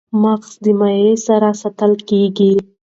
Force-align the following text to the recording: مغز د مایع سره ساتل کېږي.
مغز 0.21 0.51
د 0.63 0.65
مایع 0.79 1.13
سره 1.27 1.49
ساتل 1.61 1.93
کېږي. 2.09 2.53